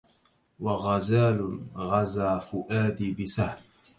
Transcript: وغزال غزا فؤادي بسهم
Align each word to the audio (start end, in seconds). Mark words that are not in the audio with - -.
وغزال 0.63 1.39
غزا 1.89 2.31
فؤادي 2.47 3.09
بسهم 3.17 3.61